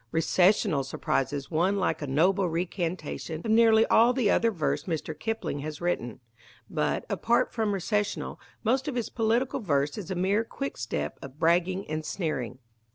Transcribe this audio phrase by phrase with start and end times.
[0.11, 5.13] Recessional surprises one like a noble recantation of nearly all the other verse Mr.
[5.13, 6.21] Kipling has written.
[6.67, 11.87] But, apart from Recessional, most of his political verse is a mere quickstep of bragging
[11.87, 12.57] and sneering.